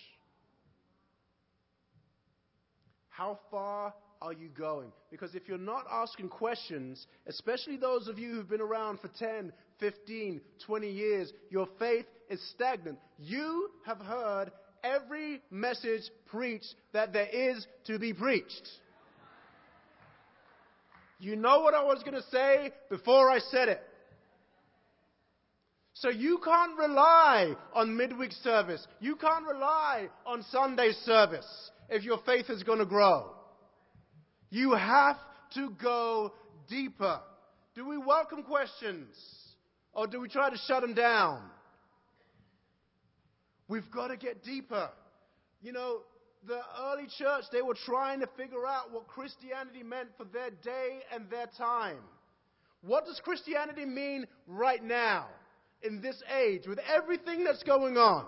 [3.19, 4.93] How far are you going?
[5.11, 9.51] Because if you're not asking questions, especially those of you who've been around for 10,
[9.77, 12.97] 15, 20 years, your faith is stagnant.
[13.17, 14.51] You have heard
[14.85, 18.69] every message preached that there is to be preached.
[21.19, 23.81] You know what I was going to say before I said it.
[25.91, 28.87] So you can't rely on midweek service.
[29.01, 33.31] You can't rely on Sunday service if your faith is going to grow.
[34.49, 35.17] You have
[35.55, 36.33] to go
[36.67, 37.19] deeper.
[37.75, 39.15] Do we welcome questions?
[39.93, 41.41] Or do we try to shut them down?
[43.67, 44.89] We've got to get deeper.
[45.61, 45.99] You know,
[46.47, 50.99] the early church, they were trying to figure out what Christianity meant for their day
[51.13, 51.97] and their time.
[52.81, 55.27] What does Christianity mean right now,
[55.83, 58.25] in this age, with everything that's going on?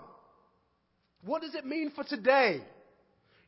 [1.24, 2.62] What does it mean for today?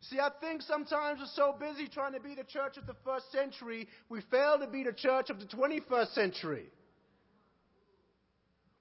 [0.10, 3.32] See, I think sometimes we're so busy trying to be the church of the first
[3.32, 6.66] century, we fail to be the church of the 21st century.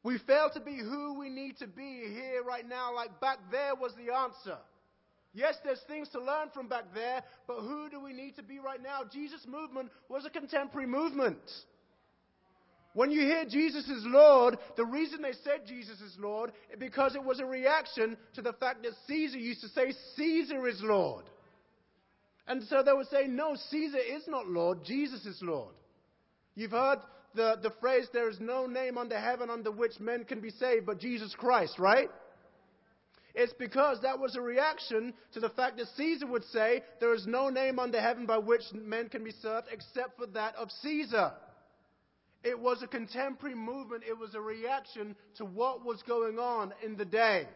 [0.03, 3.77] We fail to be who we need to be here right now, like back there
[3.77, 4.59] was the answer.
[5.33, 8.59] Yes, there's things to learn from back there, but who do we need to be
[8.59, 9.03] right now?
[9.11, 11.39] Jesus' movement was a contemporary movement.
[12.95, 17.15] When you hear Jesus is Lord, the reason they said Jesus is Lord is because
[17.15, 21.25] it was a reaction to the fact that Caesar used to say Caesar is Lord.
[22.47, 25.75] And so they would say, no, Caesar is not Lord, Jesus is Lord.
[26.55, 26.99] You've heard
[27.35, 30.85] the, the phrase, there is no name under heaven under which men can be saved
[30.85, 32.11] but Jesus Christ, right?
[33.35, 37.27] It's because that was a reaction to the fact that Caesar would say, There is
[37.27, 41.33] no name under heaven by which men can be served except for that of Caesar.
[42.45, 46.97] It was a contemporary movement, it was a reaction to what was going on in
[46.97, 47.47] the day.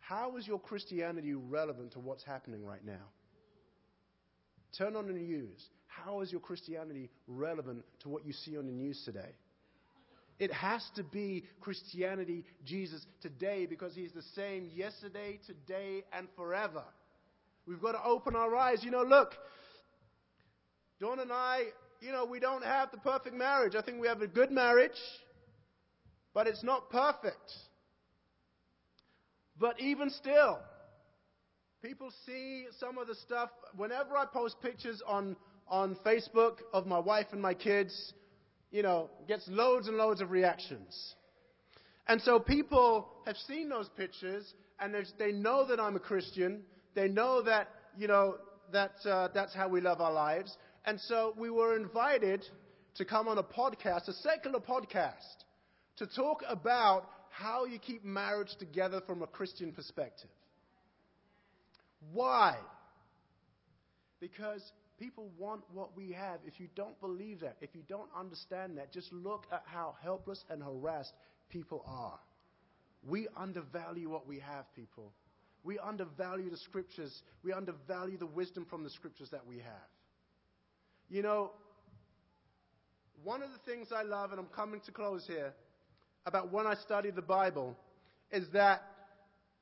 [0.00, 3.06] How is your Christianity relevant to what's happening right now?
[4.76, 5.60] Turn on the news.
[5.86, 9.34] How is your Christianity relevant to what you see on the news today?
[10.40, 16.82] It has to be Christianity, Jesus, today, because He's the same yesterday, today, and forever.
[17.66, 18.82] We've got to open our eyes.
[18.82, 19.34] You know, look,
[20.98, 21.64] Dawn and I,
[22.00, 23.74] you know, we don't have the perfect marriage.
[23.74, 24.90] I think we have a good marriage,
[26.32, 27.52] but it's not perfect.
[29.58, 30.58] But even still,
[31.82, 33.50] people see some of the stuff.
[33.76, 35.36] Whenever I post pictures on,
[35.68, 38.14] on Facebook of my wife and my kids,
[38.70, 41.14] you know, gets loads and loads of reactions.
[42.06, 46.62] And so people have seen those pictures and they know that I'm a Christian.
[46.94, 48.36] They know that, you know,
[48.72, 50.56] that, uh, that's how we love our lives.
[50.84, 52.44] And so we were invited
[52.96, 55.44] to come on a podcast, a secular podcast,
[55.96, 60.30] to talk about how you keep marriage together from a Christian perspective.
[62.12, 62.56] Why?
[64.20, 64.62] Because
[65.00, 66.40] People want what we have.
[66.46, 70.44] If you don't believe that, if you don't understand that, just look at how helpless
[70.50, 71.14] and harassed
[71.48, 72.18] people are.
[73.08, 75.14] We undervalue what we have, people.
[75.64, 77.22] We undervalue the scriptures.
[77.42, 79.88] We undervalue the wisdom from the scriptures that we have.
[81.10, 81.50] You know,
[83.24, 85.52] one of the things I love, and I'm coming to close here,
[86.24, 87.76] about when I studied the Bible,
[88.30, 88.82] is that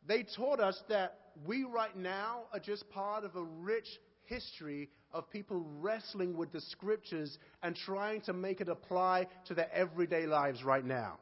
[0.07, 3.89] they taught us that we right now are just part of a rich
[4.27, 9.73] history of people wrestling with the scriptures and trying to make it apply to their
[9.73, 11.19] everyday lives right now.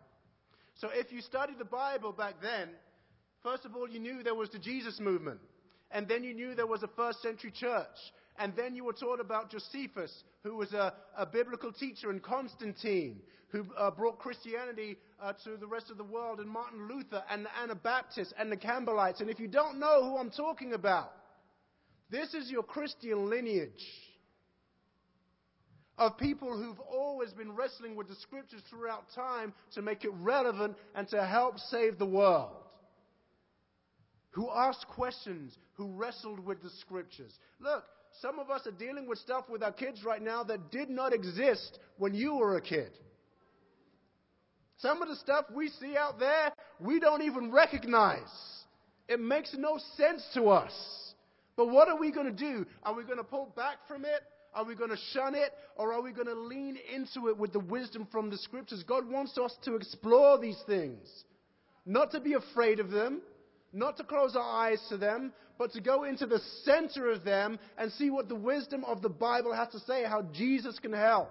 [0.74, 2.70] So if you studied the Bible back then,
[3.45, 5.39] first of all, you knew there was the Jesus movement.
[5.91, 7.87] And then you knew there was a first century church.
[8.39, 10.12] And then you were taught about Josephus,
[10.43, 15.66] who was a, a biblical teacher, and Constantine, who uh, brought Christianity uh, to the
[15.66, 19.20] rest of the world, and Martin Luther, and the Anabaptists, and the Campbellites.
[19.20, 21.12] And if you don't know who I'm talking about,
[22.11, 23.87] this is your Christian lineage
[25.99, 30.76] of people who've always been wrestling with the scriptures throughout time to make it relevant
[30.95, 32.66] and to help save the world.
[34.37, 37.32] Who asked questions, who wrestled with the scriptures.
[37.59, 37.84] Look,
[38.20, 41.14] some of us are dealing with stuff with our kids right now that did not
[41.14, 42.91] exist when you were a kid.
[44.76, 48.28] Some of the stuff we see out there, we don't even recognize.
[49.09, 51.14] It makes no sense to us.
[51.57, 52.66] But what are we going to do?
[52.82, 54.20] Are we going to pull back from it?
[54.55, 55.53] Are we going to shun it?
[55.76, 58.84] Or are we going to lean into it with the wisdom from the scriptures?
[58.87, 61.24] God wants us to explore these things.
[61.87, 63.22] Not to be afraid of them,
[63.77, 67.59] not to close our eyes to them, but to go into the center of them
[67.77, 71.31] and see what the wisdom of the Bible has to say, how Jesus can help.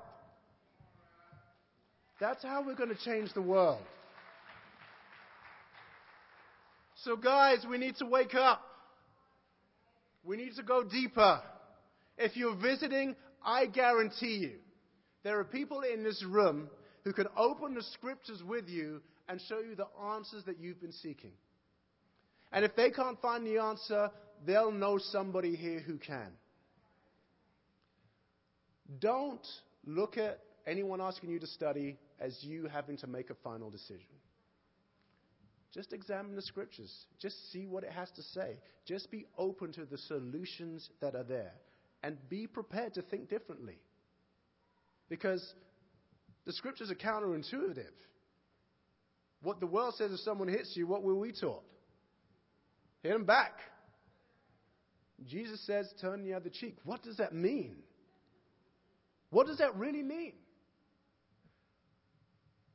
[2.20, 3.82] That's how we're going to change the world.
[7.04, 8.62] So, guys, we need to wake up.
[10.24, 11.42] We need to go deeper.
[12.18, 14.54] If you're visiting, I guarantee you,
[15.24, 16.70] there are people in this room
[17.04, 20.94] who can open the scriptures with you and show you the answers that you've been
[20.94, 21.32] seeking.
[22.56, 24.10] And if they can't find the answer,
[24.46, 26.32] they'll know somebody here who can.
[29.00, 29.46] Don't
[29.86, 34.08] look at anyone asking you to study as you having to make a final decision.
[35.74, 36.90] Just examine the scriptures.
[37.22, 38.58] Just see what it has to say.
[38.86, 41.52] Just be open to the solutions that are there.
[42.04, 43.80] And be prepared to think differently.
[45.10, 45.46] Because
[46.46, 47.92] the scriptures are counterintuitive.
[49.42, 51.64] What the world says if someone hits you, what were we taught?
[53.06, 53.60] Hit him back.
[55.28, 56.76] Jesus says, turn the other cheek.
[56.86, 57.76] What does that mean?
[59.30, 60.34] What does that really mean?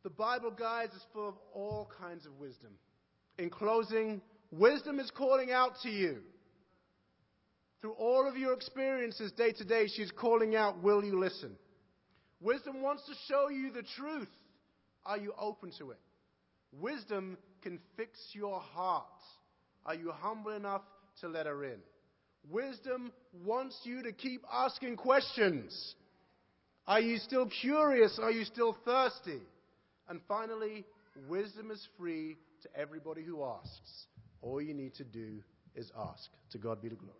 [0.05, 2.71] The Bible, guys, is full of all kinds of wisdom.
[3.39, 4.23] In closing,
[4.53, 6.19] wisdom is calling out to you.
[7.81, 11.57] Through all of your experiences day to day, she's calling out, Will you listen?
[12.41, 14.31] Wisdom wants to show you the truth.
[15.05, 15.99] Are you open to it?
[16.71, 19.07] Wisdom can fix your heart.
[19.87, 20.83] Are you humble enough
[21.21, 21.79] to let her in?
[22.51, 23.13] Wisdom
[23.45, 25.95] wants you to keep asking questions.
[26.87, 28.19] Are you still curious?
[28.21, 29.41] Are you still thirsty?
[30.09, 30.85] And finally,
[31.29, 34.07] wisdom is free to everybody who asks.
[34.43, 35.43] All you need to do
[35.75, 36.31] is ask.
[36.53, 37.15] To God be the glory.